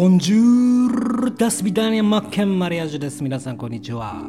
[0.00, 3.20] ボンジュールダスビダニアマッケンマリアージュです。
[3.20, 4.22] 皆さん、こんにちは。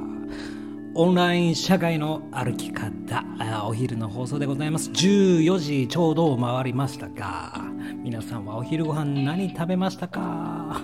[0.95, 3.23] オンライン社会の歩き方、
[3.67, 4.89] お昼の放送でございます。
[4.89, 7.61] 14時ちょうど回りましたが、
[8.03, 10.81] 皆さんはお昼ご飯何食べましたか？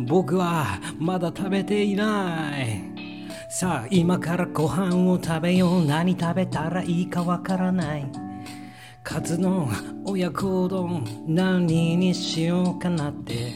[0.00, 2.82] 僕はまだ食べていない。
[3.48, 5.84] さあ、今からご飯を食べよう。
[5.84, 8.10] 何食べたらいいかわからない。
[9.04, 9.68] カツ丼
[10.04, 11.66] 親子丼何
[11.96, 13.52] にしようかなって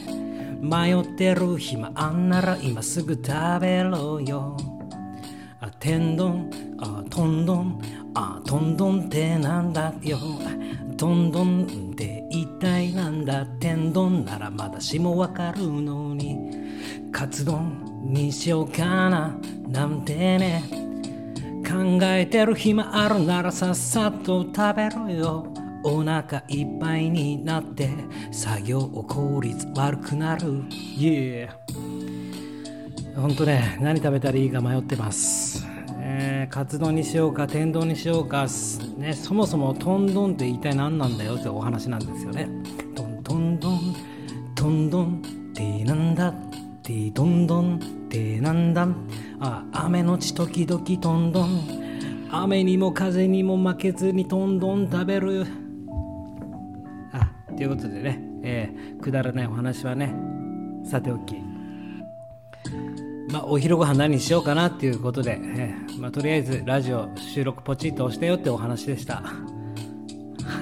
[0.61, 4.57] 迷ってる暇あんなら今すぐ食べろよ。
[5.61, 6.49] あ天丼。
[6.81, 7.81] あトン丼
[8.13, 10.17] あトン丼ってなんだよ。
[10.97, 13.45] トン丼って一体なんだ。
[13.59, 16.37] 天丼ならまだしもわかるのに。
[17.11, 19.37] カツ丼にしようかな。
[19.67, 20.63] なんてね。
[21.67, 25.58] 考えてる暇あるならさっさと食べろよ。
[25.83, 27.89] お腹いっぱいになって
[28.31, 30.63] 作業効率悪くなる。
[30.97, 31.49] Yeah
[33.15, 35.65] ほんとね何食べたらいいか迷ってます。
[36.01, 38.47] えー、カツ丼にしようか天丼にしようか、
[38.97, 42.47] ね、そもそもトン丼って一体何なんだよってお話なんですよね。
[42.95, 43.95] トントンドン
[44.55, 45.21] トンドン
[45.51, 46.33] ってなんだっ
[46.81, 48.87] てどんどんってなんだ。
[49.39, 51.79] あ雨のち時々トンドン。
[52.31, 55.68] 雨にも風にも負けずにトンドン食べる。
[57.59, 60.15] ということでね、えー、くだらないお話はね
[60.85, 61.35] さておき。
[63.33, 69.15] まあ、お昼ご飯何しようかなっていうことで、えーまあ、とりあえずラジオ収録ポチッと押したよってお話でした。
[69.15, 69.33] は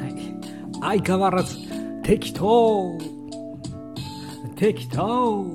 [0.07, 0.33] い。
[0.81, 1.55] 相変わらず
[2.01, 2.97] 適当。
[4.55, 5.45] 適当。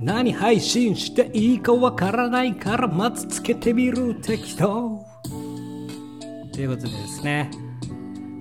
[0.00, 4.16] 何配信していいかわからないからまずつけてみる。
[4.16, 5.06] 適当。
[6.52, 7.52] ということでですね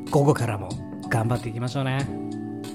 [0.09, 0.69] 午後からも
[1.13, 2.07] 頑張っていきましょうね。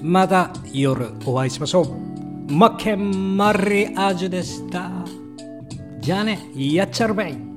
[0.01, 2.53] また夜お会いしましょう。
[2.53, 4.89] マッケンマリアージュでした。
[5.99, 7.48] じゃあねやっちゃるべい。